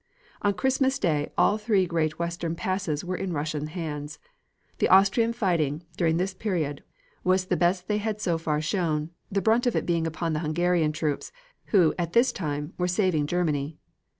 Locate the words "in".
3.15-3.33